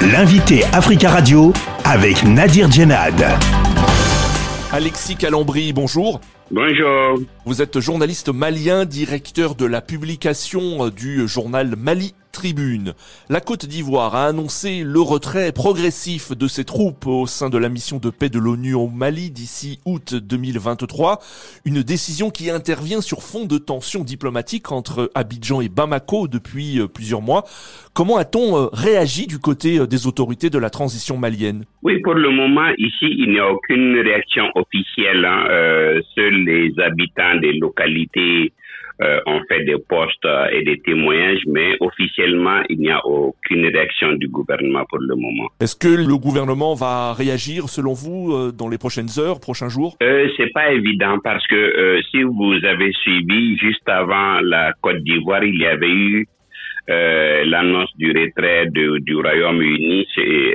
[0.00, 1.52] L'invité Africa Radio
[1.84, 3.20] avec Nadir Djenad.
[4.70, 6.20] Alexis Calambri, bonjour.
[6.52, 7.18] Bonjour.
[7.44, 12.14] Vous êtes journaliste malien, directeur de la publication du journal Mali
[13.28, 17.68] La Côte d'Ivoire a annoncé le retrait progressif de ses troupes au sein de la
[17.68, 21.18] mission de paix de l'ONU au Mali d'ici août 2023.
[21.64, 26.86] Une décision qui intervient sur fond de tensions diplomatiques entre Abidjan et Bamako depuis euh,
[26.86, 27.42] plusieurs mois.
[27.92, 31.64] Comment a-t-on euh, réagi du côté euh, des autorités de la transition malienne?
[31.82, 35.24] Oui, pour le moment, ici, il n'y a aucune réaction officielle.
[35.24, 36.00] Hein.
[36.14, 38.52] seuls les habitants des localités
[39.00, 43.66] euh, on fait des postes euh, et des témoignages, mais officiellement, il n'y a aucune
[43.66, 45.48] réaction du gouvernement pour le moment.
[45.60, 49.96] Est-ce que le gouvernement va réagir, selon vous, euh, dans les prochaines heures, prochains jours?
[50.02, 55.44] Euh, C'est pas évident parce que si vous avez suivi juste avant la Côte d'Ivoire,
[55.44, 56.26] il y avait eu
[56.90, 60.06] euh, l'annonce du retrait du Royaume-Uni.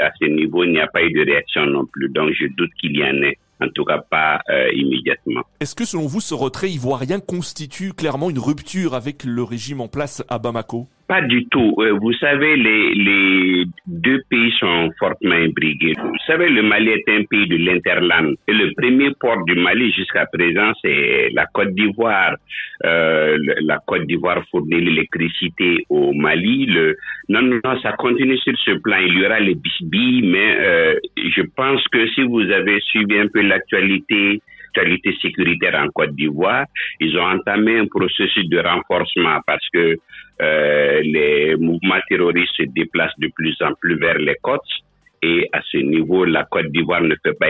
[0.00, 2.08] À ce niveau, il n'y a pas eu de réaction non plus.
[2.10, 5.42] Donc, je doute qu'il y en ait en tout cas pas euh, immédiatement.
[5.60, 9.88] Est-ce que selon vous, ce retrait ivoirien constitue clairement une rupture avec le régime en
[9.88, 10.88] place à Bamako?
[11.08, 11.74] Pas du tout.
[11.78, 15.94] Euh, vous savez, les, les deux pays sont fortement imbriqués.
[15.98, 18.34] Vous savez, le Mali est un pays de l'interland.
[18.46, 22.36] Et le premier port du Mali jusqu'à présent, c'est la Côte d'Ivoire.
[22.84, 26.66] Euh, la Côte d'Ivoire fournit l'électricité au Mali.
[26.66, 26.96] Le...
[27.30, 28.98] Non, non, ça continue sur ce plan.
[28.98, 33.28] Il y aura les bisbilles, mais euh, je pense que si vous avez suivi un
[33.28, 34.42] peu l'actualité,
[34.78, 36.66] l'actualité sécuritaire en Côte d'Ivoire,
[37.00, 39.96] ils ont entamé un processus de renforcement parce que
[40.40, 44.60] euh, les mouvements terroristes se déplacent de plus en plus vers les côtes.
[45.20, 47.48] Et à ce niveau, la Côte d'Ivoire ne fait pas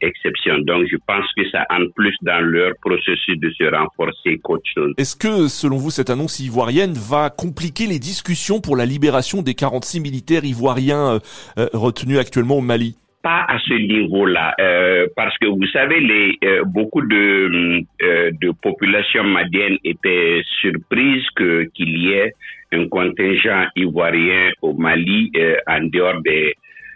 [0.00, 0.56] exception.
[0.60, 4.62] Donc, je pense que ça entre plus dans leur processus de se renforcer qu'autre.
[4.96, 9.52] Est-ce que, selon vous, cette annonce ivoirienne va compliquer les discussions pour la libération des
[9.52, 11.18] 46 militaires ivoiriens euh,
[11.58, 12.96] euh, retenus actuellement au Mali?
[13.22, 18.52] Pas à ce niveau-là, euh, parce que vous savez, les, euh, beaucoup de, euh, de
[18.62, 22.32] populations maliennes étaient surprises que qu'il y ait
[22.72, 25.32] un contingent ivoirien au Mali
[25.66, 26.54] en dehors des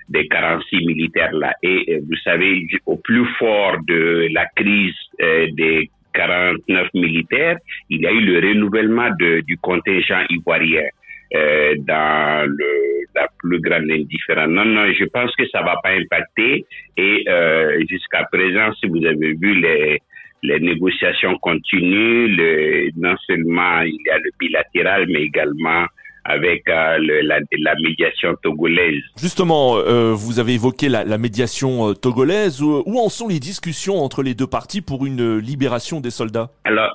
[0.08, 1.54] des 46 militaires là.
[1.62, 7.56] Et vous savez, au plus fort de la crise des 49 militaires,
[7.88, 10.84] il y a eu le renouvellement de, du contingent ivoirien
[11.32, 14.48] dans le la plus grande indifférence.
[14.48, 16.64] Non, non, je pense que ça va pas impacter.
[16.96, 20.00] Et euh, jusqu'à présent, si vous avez vu les
[20.44, 25.86] les négociations continuent, le, non seulement il y a le bilatéral, mais également
[26.24, 29.02] avec euh, le, la, la, médiation togolaise.
[29.16, 32.62] Justement, euh, vous avez évoqué la, la médiation euh, togolaise.
[32.62, 36.50] Où, où, en sont les discussions entre les deux parties pour une libération des soldats?
[36.64, 36.92] Alors,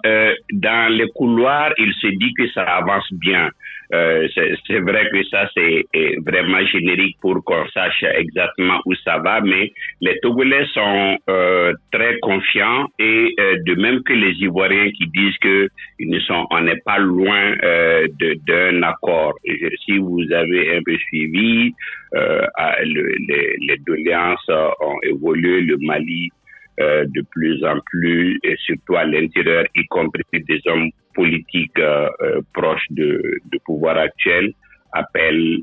[0.52, 3.50] dans les couloirs, il se dit que ça avance bien.
[3.92, 4.28] Euh,
[4.68, 5.86] c'est vrai que ça, c'est
[6.26, 12.20] vraiment générique pour qu'on sache exactement où ça va, mais les Togolais sont euh, très
[12.20, 16.82] confiants et euh, de même que les Ivoiriens qui disent que ils sont, on n'est
[16.86, 17.56] pas loin
[18.48, 19.34] d'un accord.
[19.86, 21.74] si vous avez un peu suivi,
[22.14, 24.50] le, les, les doléances
[24.82, 25.62] ont évolué.
[25.62, 26.30] Le Mali
[26.80, 32.42] de plus en plus, et surtout à l'intérieur, y compris des hommes politiques euh, euh,
[32.54, 33.22] proches de,
[33.52, 34.54] de pouvoir actuel,
[34.92, 35.62] appellent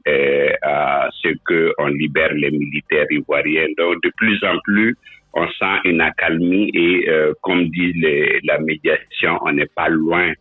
[0.62, 3.66] à ce qu'on libère les militaires ivoiriens.
[3.76, 4.96] Donc, de plus en plus,
[5.34, 7.10] on sent une accalmie et,
[7.42, 10.32] comme dit les, la médiation, on n'est pas loin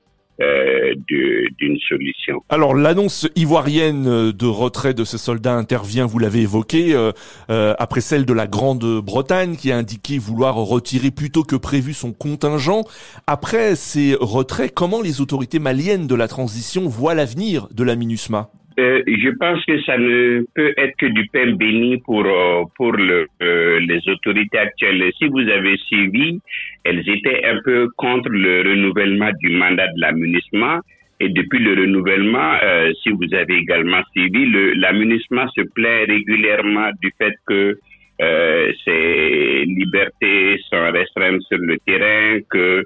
[0.41, 2.43] euh, d'une solution.
[2.49, 7.13] Alors l'annonce ivoirienne de retrait de ces soldats intervient, vous l'avez évoqué, euh,
[7.49, 12.11] euh, après celle de la Grande-Bretagne qui a indiqué vouloir retirer plutôt que prévu son
[12.11, 12.83] contingent.
[13.27, 18.49] Après ces retraits, comment les autorités maliennes de la transition voient l'avenir de la MINUSMA?
[18.77, 22.91] Euh, je pense que ça ne peut être que du pain béni pour euh, pour
[22.91, 25.11] le, euh, les autorités actuelles.
[25.17, 26.39] Si vous avez suivi,
[26.83, 30.79] elles étaient un peu contre le renouvellement du mandat de l'amunissement.
[31.21, 32.57] Et depuis le renouvellement,
[33.01, 37.77] si vous avez également suivi, l'amunissement se plaint régulièrement du fait que
[38.19, 42.83] ses libertés sont restreintes sur le terrain, que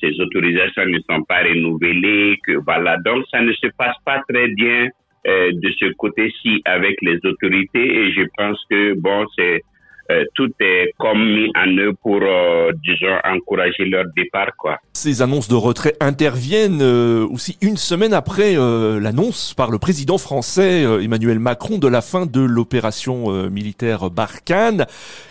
[0.00, 2.96] ces autorisations ne sont pas renouvelées, que voilà.
[3.04, 4.88] Donc, ça ne se passe pas très bien euh,
[5.26, 7.96] de ce côté-ci avec les autorités.
[7.96, 9.62] Et je pense que bon c'est
[10.10, 14.78] euh, tout est comme mis en œuvre pour, euh, disons, encourager leur départ, quoi.
[14.92, 20.82] Ces annonces de retrait interviennent euh, aussi une semaine après l'annonce par le président français
[21.02, 24.86] Emmanuel Macron de la fin de l'opération militaire Barkhane.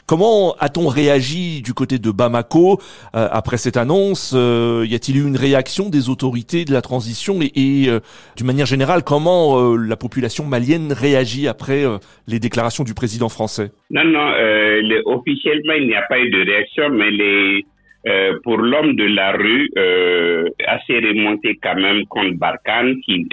[0.05, 2.81] Comment a-t-on réagi du côté de Bamako
[3.13, 4.33] après cette annonce?
[4.33, 7.39] Y a-t-il eu une réaction des autorités de la transition?
[7.41, 7.89] Et, et
[8.35, 11.85] d'une manière générale, comment la population malienne réagit après
[12.27, 13.71] les déclarations du président français?
[13.91, 14.33] Non, non.
[14.63, 17.65] Euh, officiellement, il n'y a pas eu de réaction, mais les,
[18.07, 23.27] euh, pour l'homme de la rue, euh, assez remonté quand même contre Barkhane, qui,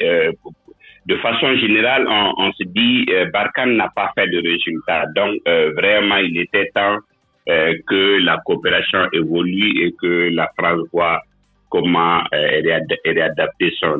[1.06, 5.06] de façon générale, on, se dit Barkhane n'a pas fait de résultat.
[5.16, 5.40] Donc,
[5.76, 6.98] vraiment, il était temps
[7.46, 11.20] que la coopération évolue et que la France voit
[11.68, 13.96] comment réadapter son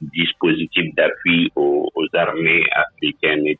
[0.00, 3.58] dispositif d'appui aux, aux, armées africaines et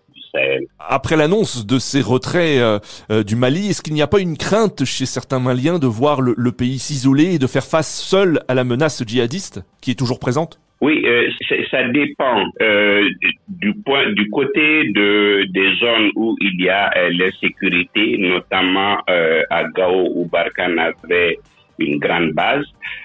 [0.79, 2.79] après l'annonce de ces retraits euh,
[3.11, 6.21] euh, du Mali, est-ce qu'il n'y a pas une crainte chez certains Maliens de voir
[6.21, 10.19] le, pays s'isoler et de faire face seul à la menace djihadiste qui est toujours
[10.19, 10.59] présente?
[10.81, 11.29] Oui, euh,
[11.71, 12.45] ça dépend
[13.49, 18.99] du point, du côté de des zones où il y a l'insécurité, notamment
[19.51, 21.39] à Gao ou Barkhane avait
[21.79, 22.65] une grande base.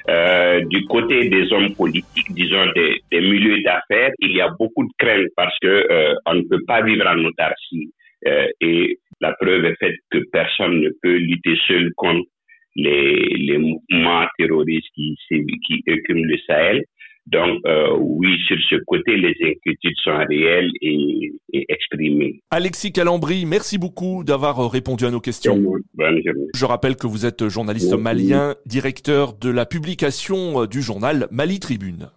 [0.10, 4.94] Euh, du côté des hommes politiques, disons des, milieux d'affaires, il y a beaucoup de
[4.98, 7.92] craintes parce que euh, on ne peut pas vivre en autarcie.
[8.28, 12.28] Euh, et la preuve est faite que personne ne peut lutter seul contre
[12.75, 16.84] les, les mouvements terroristes qui, qui écument le Sahel.
[17.28, 21.31] Donc euh, oui, sur ce côté, les inquiétudes sont réelles et,
[21.70, 22.42] exprimées.
[22.52, 25.62] Alexis Calambri, merci beaucoup d'avoir répondu à nos questions.
[26.56, 32.10] Je rappelle que vous êtes journaliste malien, directeur de la publication du journal Mali Tribune.